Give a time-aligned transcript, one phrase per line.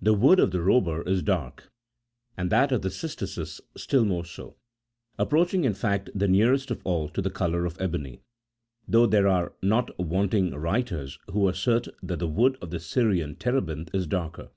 [0.00, 1.72] The wood of the robur is dark,
[2.36, 4.54] and that of the cy tisus25 still more so,
[5.18, 8.20] approaching, in fact, the nearest of all to the colour of ebony;
[8.86, 13.92] though there are not wanting writers who assert that the wood of the Syrian terebinth
[13.92, 14.50] is darker.